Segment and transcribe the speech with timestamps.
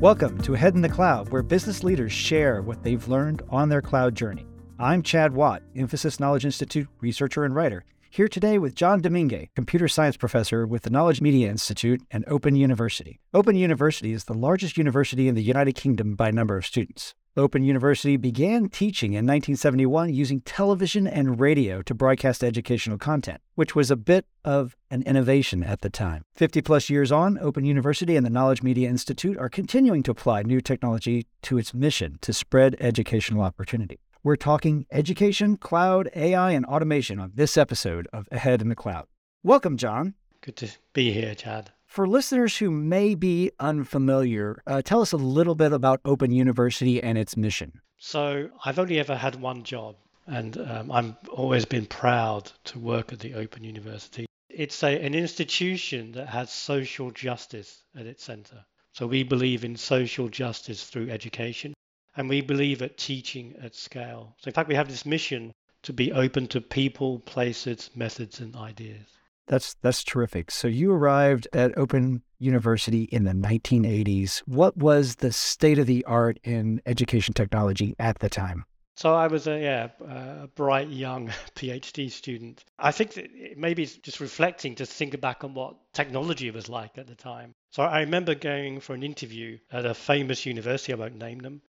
[0.00, 3.82] Welcome to Ahead in the Cloud, where business leaders share what they've learned on their
[3.82, 4.46] cloud journey.
[4.78, 9.88] I'm Chad Watt, Infosys Knowledge Institute researcher and writer, here today with John Domingue, computer
[9.88, 13.20] science professor with the Knowledge Media Institute and Open University.
[13.34, 17.14] Open University is the largest university in the United Kingdom by number of students.
[17.36, 23.76] Open University began teaching in 1971 using television and radio to broadcast educational content, which
[23.76, 26.24] was a bit of an innovation at the time.
[26.34, 30.42] 50 plus years on, Open University and the Knowledge Media Institute are continuing to apply
[30.42, 34.00] new technology to its mission to spread educational opportunity.
[34.24, 39.06] We're talking education, cloud, AI, and automation on this episode of Ahead in the Cloud.
[39.44, 40.14] Welcome, John.
[40.40, 41.70] Good to be here, Chad.
[41.90, 47.02] For listeners who may be unfamiliar, uh, tell us a little bit about Open University
[47.02, 47.80] and its mission.
[47.98, 53.12] So, I've only ever had one job, and um, I've always been proud to work
[53.12, 54.24] at the Open University.
[54.48, 58.64] It's a, an institution that has social justice at its center.
[58.92, 61.74] So, we believe in social justice through education,
[62.16, 64.36] and we believe at teaching at scale.
[64.38, 65.50] So, in fact, we have this mission
[65.82, 69.08] to be open to people, places, methods, and ideas.
[69.50, 70.52] That's that's terrific.
[70.52, 74.38] So you arrived at Open University in the 1980s.
[74.46, 78.64] What was the state of the art in education technology at the time?
[78.94, 82.64] So I was a yeah, a bright young PhD student.
[82.78, 86.96] I think that maybe it's just reflecting to think back on what technology was like
[86.96, 87.56] at the time.
[87.70, 91.60] So I remember going for an interview at a famous university, I won't name them,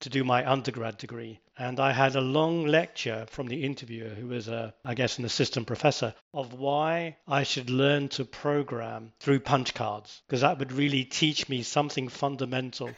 [0.00, 1.40] to do my undergrad degree.
[1.56, 5.24] And I had a long lecture from the interviewer, who was, a, I guess, an
[5.24, 10.72] assistant professor, of why I should learn to program through punch cards, because that would
[10.72, 12.90] really teach me something fundamental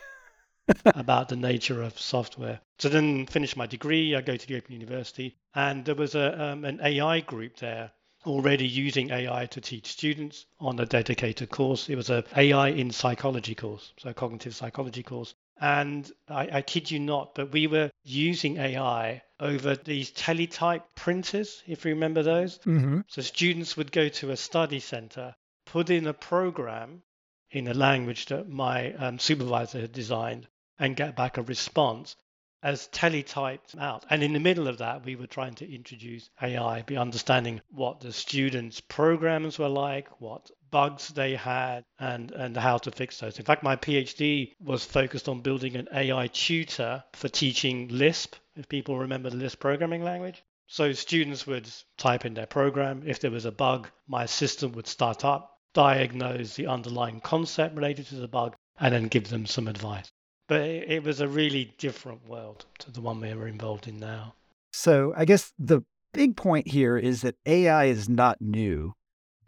[0.85, 2.61] about the nature of software.
[2.79, 6.43] So then finish my degree, I go to the Open University, and there was a,
[6.43, 7.93] um, an AI group there
[8.27, 11.89] already using AI to teach students on a dedicated course.
[11.89, 15.35] It was a AI in psychology course, so a cognitive psychology course.
[15.61, 21.63] And I, I, kid you not, but we were using AI over these teletype printers,
[21.67, 22.59] if you remember those.
[22.61, 23.01] Mm-hmm.
[23.09, 25.35] So students would go to a study center,
[25.67, 27.03] put in a program
[27.51, 30.49] in a language that my um, supervisor had designed,
[30.79, 32.17] and get back a response
[32.63, 34.05] as teletyped out.
[34.11, 38.01] And in the middle of that, we were trying to introduce AI, be understanding what
[38.01, 43.39] the students' programs were like, what bugs they had and, and how to fix those.
[43.39, 48.69] In fact, my PhD was focused on building an AI tutor for teaching Lisp, if
[48.69, 50.43] people remember the Lisp programming language.
[50.67, 53.03] So students would type in their program.
[53.05, 58.07] If there was a bug, my system would start up, diagnose the underlying concept related
[58.07, 60.11] to the bug, and then give them some advice.
[60.47, 63.99] But it, it was a really different world to the one we are involved in
[63.99, 64.35] now.
[64.73, 65.83] So I guess the
[66.13, 68.95] big point here is that AI is not new.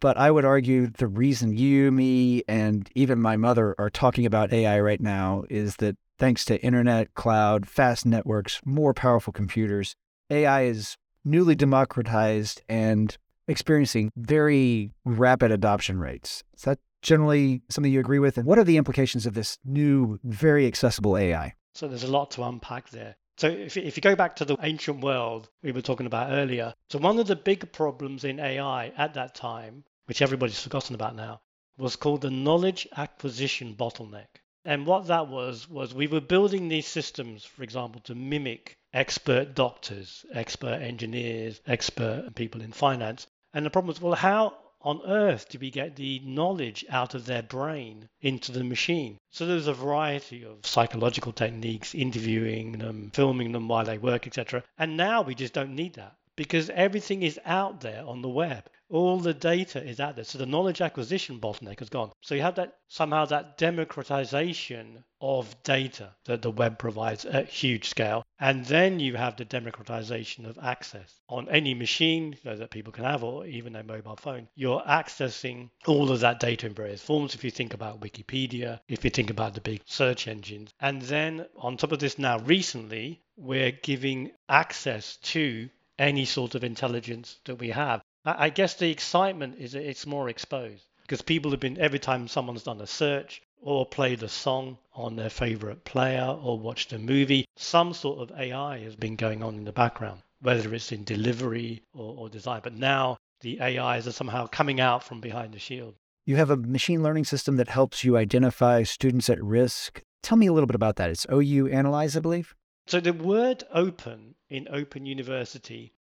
[0.03, 4.51] But I would argue the reason you, me, and even my mother are talking about
[4.51, 9.95] AI right now is that thanks to internet, cloud, fast networks, more powerful computers,
[10.29, 16.43] AI is newly democratized and experiencing very rapid adoption rates.
[16.53, 18.37] Is that generally something you agree with?
[18.37, 21.53] And what are the implications of this new, very accessible AI?
[21.75, 23.15] So there's a lot to unpack there.
[23.37, 26.73] So if, if you go back to the ancient world we were talking about earlier,
[26.89, 31.15] so one of the big problems in AI at that time which everybody's forgotten about
[31.15, 31.41] now,
[31.77, 34.27] was called the knowledge acquisition bottleneck.
[34.65, 39.55] And what that was, was we were building these systems, for example, to mimic expert
[39.55, 43.27] doctors, expert engineers, expert people in finance.
[43.53, 47.25] And the problem was, well, how on earth do we get the knowledge out of
[47.25, 49.17] their brain into the machine?
[49.31, 54.63] So there's a variety of psychological techniques, interviewing them, filming them while they work, etc.
[54.77, 58.69] And now we just don't need that because everything is out there on the web
[58.89, 60.25] all the data is out there.
[60.25, 62.11] So the knowledge acquisition bottleneck has gone.
[62.21, 67.87] So you have that somehow that democratization of data that the web provides at huge
[67.87, 68.23] scale.
[68.39, 72.91] And then you have the democratization of access on any machine you know, that people
[72.91, 74.47] can have or even a mobile phone.
[74.55, 77.35] You're accessing all of that data in various forms.
[77.35, 80.73] If you think about Wikipedia, if you think about the big search engines.
[80.79, 86.63] And then on top of this now recently, we're giving access to any sort of
[86.63, 88.02] intelligence that we have.
[88.25, 92.63] I guess the excitement is it's more exposed because people have been every time someone's
[92.63, 97.45] done a search or played a song on their favorite player or watched a movie,
[97.57, 101.81] some sort of AI has been going on in the background, whether it's in delivery
[101.93, 102.61] or, or design.
[102.63, 105.95] But now the AIs are somehow coming out from behind the shield.
[106.25, 110.01] You have a machine learning system that helps you identify students at risk.
[110.21, 111.09] Tell me a little bit about that.
[111.09, 112.55] It's OU Analyze, I believe.
[112.87, 115.93] So the word open in Open University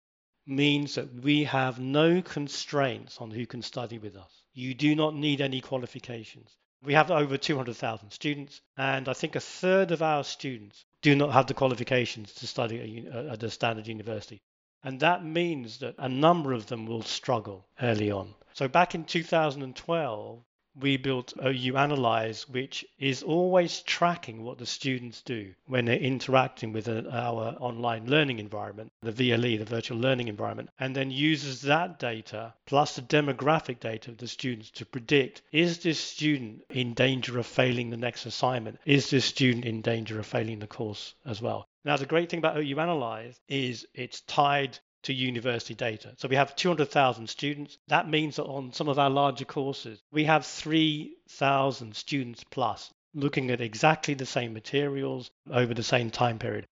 [0.46, 4.44] means that we have no constraints on who can study with us.
[4.54, 6.58] You do not need any qualifications.
[6.84, 11.32] We have over 200,000 students, and I think a third of our students do not
[11.32, 14.42] have the qualifications to study uh, at a standard university.
[14.84, 18.34] And that means that a number of them will struggle early on.
[18.54, 20.44] So back in 2012,
[20.80, 26.72] we built OU Analyze, which is always tracking what the students do when they're interacting
[26.72, 31.62] with uh, our online learning environment, the VLE, the virtual learning environment, and then uses
[31.62, 36.94] that data plus the demographic data of the students to predict is this student in
[36.94, 38.80] danger of failing the next assignment?
[38.86, 41.68] Is this student in danger of failing the course as well?
[41.84, 46.14] Now, the great thing about OU Analyze is it's tied to university data.
[46.18, 47.78] So we have 200,000 students.
[47.88, 53.52] That means that on some of our larger courses, we have 3,000 students plus looking
[53.52, 56.66] at exactly the same materials over the same time period.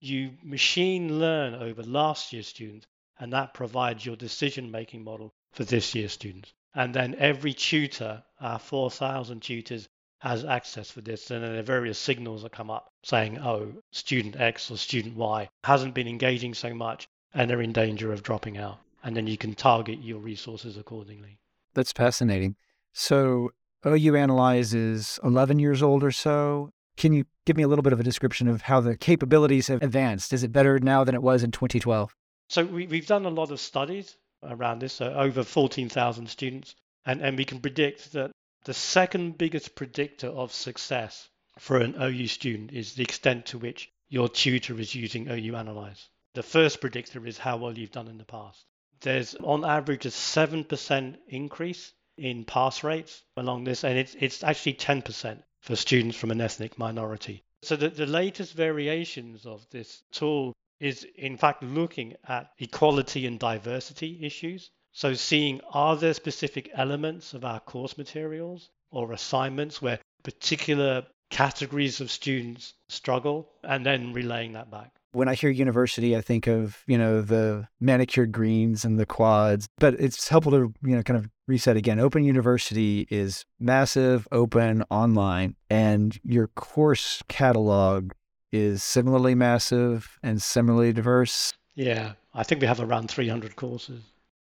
[0.00, 2.86] You machine learn over last year's students,
[3.18, 6.52] and that provides your decision making model for this year's students.
[6.74, 9.88] And then every tutor, our 4,000 tutors,
[10.20, 11.30] has access for this.
[11.30, 15.16] And then there are various signals that come up saying, oh, student X or student
[15.16, 18.78] Y hasn't been engaging so much and they're in danger of dropping out.
[19.02, 21.38] And then you can target your resources accordingly.
[21.74, 22.56] That's fascinating.
[22.92, 23.52] So
[23.86, 26.70] OU Analyze is 11 years old or so.
[26.96, 29.82] Can you give me a little bit of a description of how the capabilities have
[29.82, 30.32] advanced?
[30.32, 32.14] Is it better now than it was in 2012?
[32.48, 36.74] So we, have done a lot of studies around this, so over 14,000 students,
[37.06, 38.32] and, and we can predict that
[38.64, 41.28] the second biggest predictor of success
[41.58, 46.08] for an OU student is the extent to which your tutor is using OU Analyze.
[46.34, 48.64] The first predictor is how well you've done in the past.
[49.00, 54.74] There's on average a 7% increase in pass rates along this, and it's, it's actually
[54.74, 57.42] 10% for students from an ethnic minority.
[57.62, 63.38] So the, the latest variations of this tool is in fact looking at equality and
[63.38, 64.70] diversity issues.
[64.92, 72.00] So seeing are there specific elements of our course materials or assignments where particular categories
[72.00, 76.82] of students struggle and then relaying that back when I hear university, I think of,
[76.86, 81.18] you know, the manicured greens and the quads, but it's helpful to, you know, kind
[81.18, 81.98] of reset again.
[81.98, 88.12] Open University is massive, open, online, and your course catalog
[88.52, 91.52] is similarly massive and similarly diverse.
[91.74, 94.02] Yeah, I think we have around 300 courses.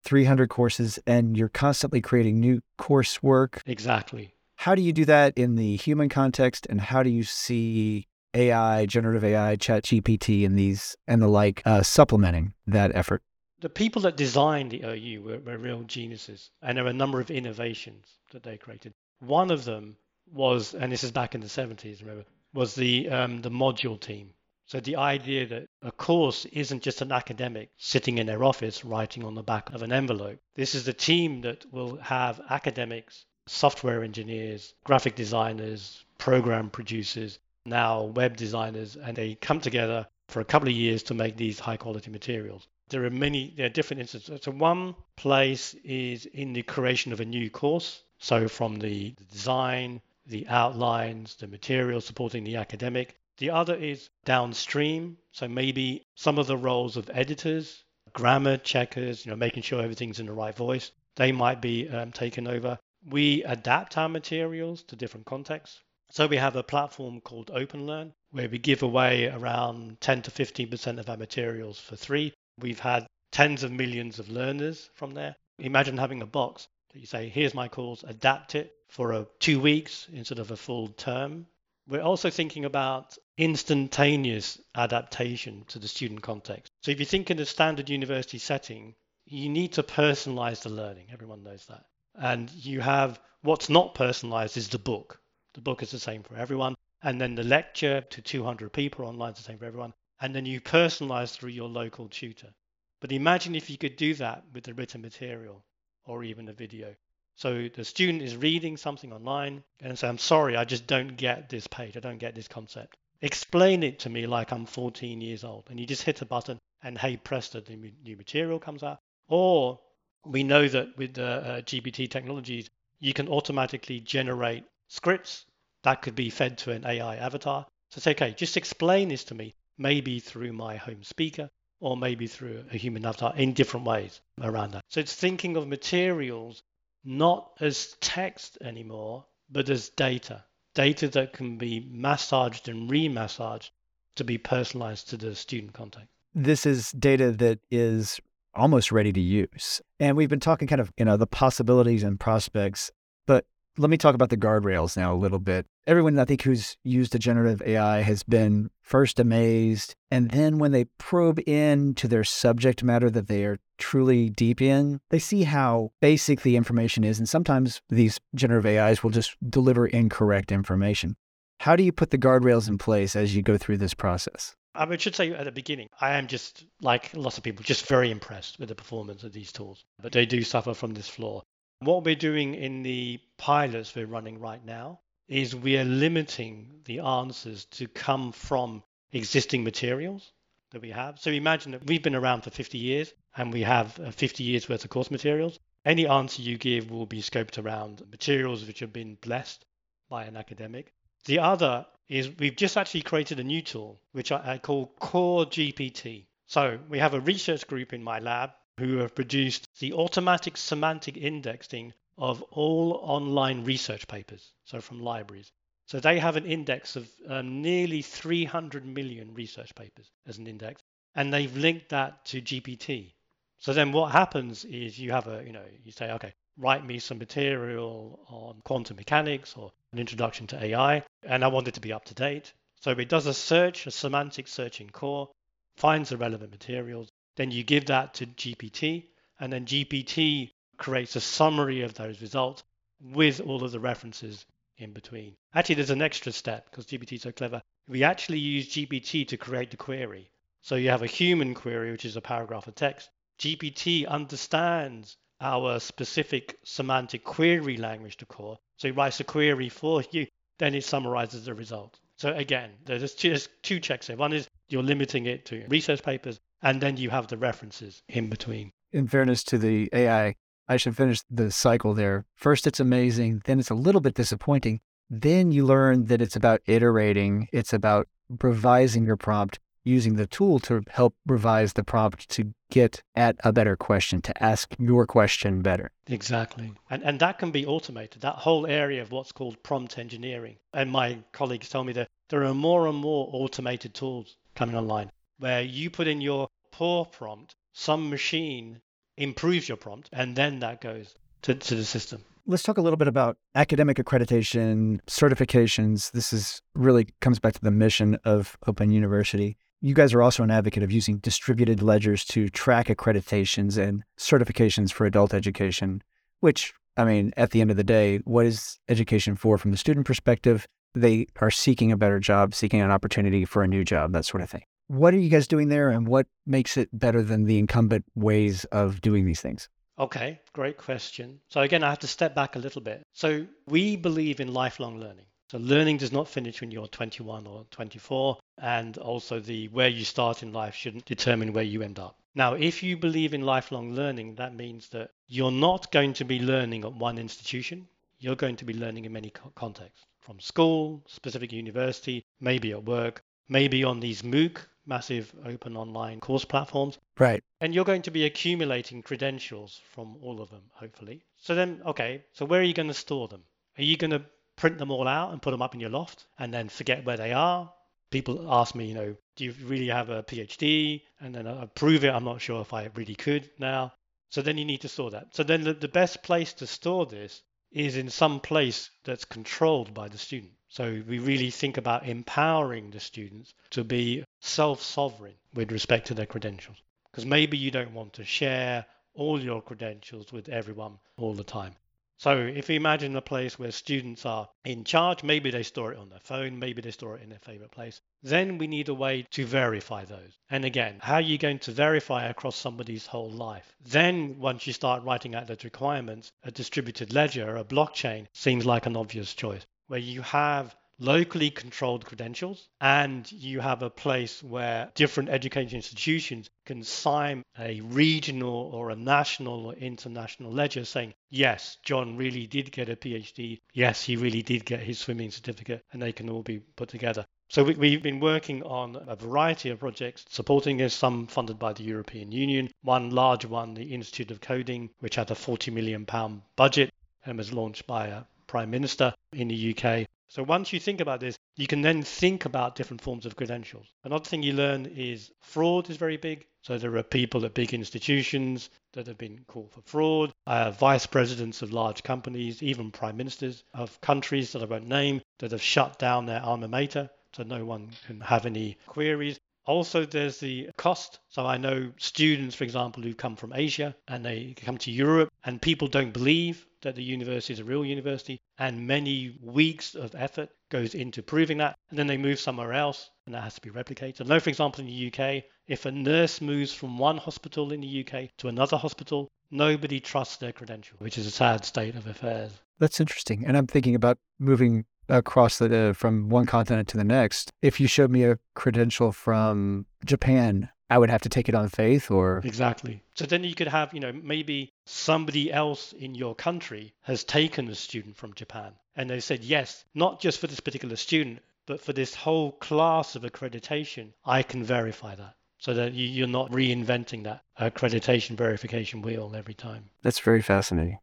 [0.04, 3.62] 300 courses, and you're constantly creating new coursework.
[3.66, 4.34] Exactly.
[4.56, 8.86] How do you do that in the human context, and how do you see AI,
[8.86, 13.24] generative AI, Chat GPT, and these and the like uh, supplementing that effort?
[13.62, 17.20] The people that designed the OU were, were real geniuses, and there were a number
[17.20, 18.94] of innovations that they created.
[19.20, 19.98] One of them
[20.32, 24.34] was, and this is back in the 70s, remember, was the um, the module team.
[24.66, 29.24] So the idea that a course isn't just an academic sitting in their office writing
[29.24, 30.40] on the back of an envelope.
[30.54, 38.04] This is the team that will have academics, software engineers, graphic designers, program producers, now
[38.04, 41.78] web designers, and they come together for a couple of years to make these high
[41.78, 42.68] quality materials.
[42.90, 44.42] There are many, there are different instances.
[44.44, 48.02] So one place is in the creation of a new course.
[48.18, 53.16] So from the design, the outlines, the material supporting the academic.
[53.38, 55.18] The other is downstream.
[55.32, 57.84] So maybe some of the roles of editors,
[58.14, 60.92] grammar checkers, you know, making sure everything's in the right voice.
[61.16, 62.78] They might be um, taken over.
[63.08, 65.80] We adapt our materials to different contexts.
[66.12, 71.00] So we have a platform called OpenLearn where we give away around 10 to 15%
[71.00, 72.34] of our materials for free.
[72.58, 75.36] We've had tens of millions of learners from there.
[75.60, 79.60] Imagine having a box that you say, here's my course, adapt it for a, two
[79.60, 81.46] weeks instead of a full term.
[81.88, 86.72] We're also thinking about instantaneous adaptation to the student context.
[86.82, 91.08] So if you think in a standard university setting, you need to personalize the learning.
[91.14, 91.86] Everyone knows that.
[92.16, 95.20] And you have what's not personalized is the book.
[95.54, 96.76] The book is the same for everyone.
[97.02, 99.94] And then the lecture to 200 people online is the same for everyone.
[100.22, 102.54] And then you personalize through your local tutor.
[103.00, 105.64] But imagine if you could do that with the written material
[106.06, 106.96] or even a video.
[107.36, 111.48] So the student is reading something online and say, I'm sorry, I just don't get
[111.48, 111.96] this page.
[111.96, 112.98] I don't get this concept.
[113.22, 115.68] Explain it to me like I'm 14 years old.
[115.70, 119.00] And you just hit a button and hey, presto, the new material comes out.
[119.30, 119.80] Or
[120.26, 125.46] we know that with the uh, GPT technologies, you can automatically generate scripts
[125.84, 127.66] that could be fed to an AI avatar.
[127.92, 132.28] So say, okay, just explain this to me, maybe through my home speaker or maybe
[132.28, 134.84] through a human avatar in different ways around that.
[134.90, 136.62] So it's thinking of materials
[137.06, 140.44] not as text anymore, but as data.
[140.76, 143.70] Data that can be massaged and remassaged
[144.16, 146.10] to be personalized to the student context.
[146.36, 148.20] This is data that is
[148.54, 149.82] almost ready to use.
[150.00, 152.92] And we've been talking kind of, you know, the possibilities and prospects,
[153.26, 153.46] but
[153.80, 155.66] Let me talk about the guardrails now a little bit.
[155.88, 159.96] Everyone, I think, who's used a generative AI has been first amazed.
[160.12, 165.00] And then when they probe into their subject matter that they are truly deep in,
[165.12, 167.20] they see how basic the information is.
[167.20, 171.16] And sometimes these generative AIs will just deliver incorrect information.
[171.62, 174.58] How do you put the guardrails in place as you go through this process?
[174.76, 178.12] I should say at the beginning, I am just, like lots of people, just very
[178.12, 179.86] impressed with the performance of these tools.
[180.02, 181.44] But they do suffer from this flaw.
[181.80, 187.00] What we're doing in the pilots we're running right now is we are limiting the
[187.00, 190.32] answers to come from existing materials
[190.72, 191.18] that we have.
[191.20, 194.68] So imagine that we've been around for 50 years and we have uh, 50 years
[194.68, 195.58] worth of course materials.
[195.86, 199.66] Any answer you give will be scoped around materials which have been blessed
[200.10, 200.94] by an academic.
[201.26, 205.46] The other is we've just actually created a new tool, which I, I call Core
[205.46, 206.26] GPT.
[206.48, 211.18] So we have a research group in my lab who have produced the automatic semantic
[211.18, 215.52] indexing of all online research papers, so from libraries.
[215.86, 220.84] So they have an index of um, nearly 300 million research papers as an index,
[221.16, 223.14] and they've linked that to GPT.
[223.58, 227.00] So then what happens is you have a, you know, you say, okay, write me
[227.00, 231.82] some material on quantum mechanics or an introduction to AI, and I want it to
[231.82, 232.54] be up to date.
[232.82, 235.30] So it does a search, a semantic search in core,
[235.78, 239.08] finds the relevant materials, then you give that to GPT,
[239.40, 242.64] and then GPT creates a summary of those results
[243.02, 244.46] with all of the references
[244.78, 245.36] in between.
[245.54, 247.62] Actually, there's an extra step because GPT is so clever.
[247.88, 250.32] We actually use GPT to create the query.
[250.62, 253.10] So you have a human query, which is a paragraph of text.
[253.40, 258.58] GPT understands our specific semantic query language to core.
[258.78, 262.00] So it writes a query for you, then it summarizes the result.
[262.18, 264.18] So again, there's two, there's two checks here.
[264.18, 268.30] One is you're limiting it to research papers, and then you have the references in
[268.30, 268.72] between.
[268.92, 270.36] In fairness to the AI,
[270.70, 272.26] I should finish the cycle there.
[272.36, 273.42] First, it's amazing.
[273.46, 274.82] Then it's a little bit disappointing.
[275.10, 278.08] Then you learn that it's about iterating, it's about
[278.42, 283.52] revising your prompt using the tool to help revise the prompt to get at a
[283.52, 285.90] better question, to ask your question better.
[286.06, 286.74] Exactly.
[286.92, 290.58] And, and that can be automated, that whole area of what's called prompt engineering.
[290.74, 295.10] And my colleagues tell me that there are more and more automated tools coming online
[295.40, 298.82] where you put in your poor prompt, some machine
[299.20, 302.24] improves your prompt, and then that goes to, to the system.
[302.48, 306.12] Let's talk a little bit about academic accreditation, certifications.
[306.12, 309.58] This is really comes back to the mission of Open University.
[309.82, 314.92] You guys are also an advocate of using distributed ledgers to track accreditations and certifications
[314.92, 316.02] for adult education,
[316.40, 319.78] which, I mean, at the end of the day, what is education for from the
[319.78, 320.66] student perspective?
[320.96, 324.42] They are seeking a better job, seeking an opportunity for a new job, that sort
[324.42, 324.64] of thing.
[324.90, 328.66] What are you guys doing there and what makes it better than the incumbent ways
[328.72, 329.70] of doing these things?
[330.00, 331.40] Okay, great question.
[331.48, 333.04] So, again, I have to step back a little bit.
[333.14, 335.28] So, we believe in lifelong learning.
[335.52, 340.06] So learning does not finish when you're 21 or 24, and also the where you
[340.06, 342.18] start in life shouldn't determine where you end up.
[342.34, 346.40] Now, if you believe in lifelong learning, that means that you're not going to be
[346.40, 347.88] learning at one institution.
[348.18, 353.24] You're going to be learning in many contexts, from school, specific university, maybe at work,
[353.48, 356.98] maybe on these MOOC, massive open online course platforms.
[357.18, 357.42] Right.
[357.62, 361.24] And you're going to be accumulating credentials from all of them, hopefully.
[361.38, 363.44] So then, okay, so where are you going to store them?
[363.78, 364.26] Are you going to
[364.60, 367.16] print them all out and put them up in your loft and then forget where
[367.16, 367.72] they are.
[368.12, 371.02] People ask me, you know, do you really have a PhD?
[371.22, 372.10] And then I prove it.
[372.10, 373.94] I'm not sure if I really could now.
[374.30, 375.34] So then you need to store that.
[375.34, 377.42] So then the, the best place to store this
[377.72, 380.52] is in some place that's controlled by the student.
[380.68, 386.26] So we really think about empowering the students to be self-sovereign with respect to their
[386.26, 386.78] credentials.
[387.12, 391.76] Because maybe you don't want to share all your credentials with everyone all the time.
[392.18, 395.98] So if you imagine a place where students are in charge, maybe they store it
[395.98, 398.94] on their phone, maybe they store it in their favorite place, then we need a
[398.94, 400.38] way to verify those.
[400.50, 403.74] And again, how are you going to verify across somebody's whole life?
[403.86, 408.86] Then once you start writing out those requirements, a distributed ledger, a blockchain seems like
[408.86, 414.92] an obvious choice where you have locally controlled credentials, and you have a place where
[414.96, 421.78] different education institutions can sign a regional or a national or international ledger saying, yes,
[421.84, 423.60] John really did get a PhD.
[423.74, 427.26] Yes, he really did get his swimming certificate, and they can all be put together.
[427.52, 431.74] So we, have been working on a variety of projects supporting this, some funded by
[431.74, 432.70] the European Union.
[432.84, 436.94] One large one, the Institute of Coding, which had a 40 million pound budget
[437.26, 440.08] and was launched by a prime minister in the UK.
[440.30, 443.88] So once you think about this, You can then think about different forms of credentials.
[444.06, 446.46] Another thing you learn is fraud is very big.
[446.62, 451.06] So there are people at big institutions that have been caught for fraud, uh, vice
[451.06, 455.62] presidents of large companies, even prime ministers of countries that I won't name that have
[455.62, 459.38] shut down their alma mater so no one can have any queries.
[459.70, 461.20] Also, there's the cost.
[461.30, 465.30] So I know students, for example, who come from Asia and they come to Europe,
[465.46, 470.16] and people don't believe that the university is a real university, and many weeks of
[470.16, 473.62] effort goes into proving that, and then they move somewhere else, and that has to
[473.62, 474.22] be replicated.
[474.22, 477.82] I know, for example, in the UK, if a nurse moves from one hospital in
[477.82, 482.08] the UK to another hospital, nobody trusts their credential, which is a sad state of
[482.08, 482.54] affairs.
[482.80, 483.46] That's interesting.
[483.46, 487.52] And I'm thinking about moving across the uh, from one continent to the next.
[487.62, 491.70] If you showed me a credential from Japan, I would have to take it on
[491.70, 493.04] faith or exactly.
[493.16, 497.68] So then you could have, you know, maybe somebody else in your country has taken
[497.68, 501.80] a student from Japan and they said yes, not just for this particular student, but
[501.80, 505.36] for this whole class of accreditation, I can verify that.
[505.60, 509.90] So that you're not reinventing that accreditation verification wheel every time.
[510.02, 511.00] That's very fascinating.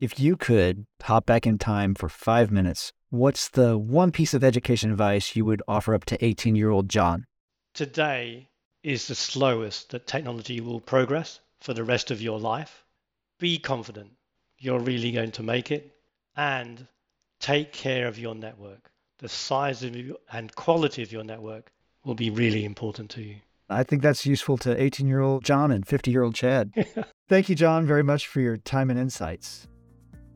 [0.00, 4.44] If you could hop back in time for five minutes, what's the one piece of
[4.44, 7.24] education advice you would offer up to 18 year old John?
[7.74, 8.48] Today
[8.82, 12.84] is the slowest that technology will progress for the rest of your life.
[13.38, 14.12] Be confident
[14.58, 15.94] you're really going to make it
[16.36, 16.86] and
[17.40, 18.90] take care of your network.
[19.18, 21.72] The size of you and quality of your network
[22.04, 23.36] will be really important to you.
[23.70, 26.72] I think that's useful to 18 year old John and 50 year old Chad.
[27.28, 29.68] Thank you, John, very much for your time and insights.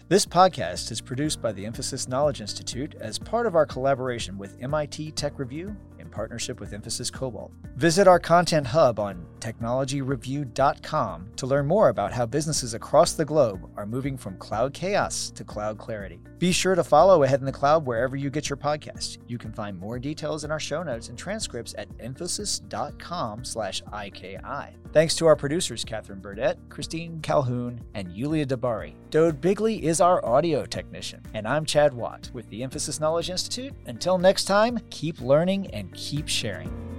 [0.09, 4.61] This podcast is produced by the Infosys Knowledge Institute as part of our collaboration with
[4.61, 7.53] MIT Tech Review in partnership with Infosys Cobalt.
[7.77, 13.69] Visit our content hub on technologyreview.com to learn more about how businesses across the globe
[13.77, 16.21] are moving from cloud chaos to cloud clarity.
[16.39, 19.19] Be sure to follow Ahead in the Cloud wherever you get your podcast.
[19.27, 24.77] You can find more details in our show notes and transcripts at infosys.com/iki.
[24.93, 28.95] Thanks to our producers Catherine Burdett, Christine Calhoun, and Yulia Dabari.
[29.11, 33.75] Dode Bigley is our audio technician, and I'm Chad Watt with the Infosys Knowledge Institute.
[33.87, 36.92] Until next time, keep learning and keep sharing.